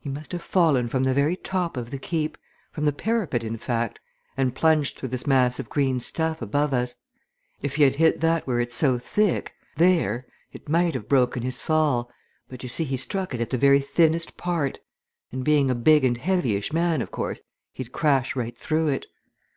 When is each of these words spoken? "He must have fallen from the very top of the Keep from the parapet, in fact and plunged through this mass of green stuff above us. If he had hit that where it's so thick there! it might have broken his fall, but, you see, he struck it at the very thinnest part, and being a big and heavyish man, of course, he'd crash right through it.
"He 0.00 0.08
must 0.08 0.32
have 0.32 0.42
fallen 0.42 0.88
from 0.88 1.04
the 1.04 1.14
very 1.14 1.36
top 1.36 1.76
of 1.76 1.92
the 1.92 2.00
Keep 2.00 2.36
from 2.72 2.84
the 2.84 2.92
parapet, 2.92 3.44
in 3.44 3.56
fact 3.56 4.00
and 4.36 4.52
plunged 4.52 4.98
through 4.98 5.10
this 5.10 5.24
mass 5.24 5.60
of 5.60 5.68
green 5.68 6.00
stuff 6.00 6.42
above 6.42 6.74
us. 6.74 6.96
If 7.62 7.76
he 7.76 7.84
had 7.84 7.94
hit 7.94 8.18
that 8.18 8.44
where 8.44 8.58
it's 8.58 8.74
so 8.74 8.98
thick 8.98 9.54
there! 9.76 10.26
it 10.50 10.68
might 10.68 10.94
have 10.94 11.08
broken 11.08 11.44
his 11.44 11.62
fall, 11.62 12.10
but, 12.48 12.64
you 12.64 12.68
see, 12.68 12.82
he 12.82 12.96
struck 12.96 13.32
it 13.32 13.40
at 13.40 13.50
the 13.50 13.56
very 13.56 13.78
thinnest 13.78 14.36
part, 14.36 14.80
and 15.30 15.44
being 15.44 15.70
a 15.70 15.76
big 15.76 16.04
and 16.04 16.18
heavyish 16.18 16.72
man, 16.72 17.00
of 17.00 17.12
course, 17.12 17.42
he'd 17.72 17.92
crash 17.92 18.34
right 18.34 18.58
through 18.58 18.88
it. 18.88 19.06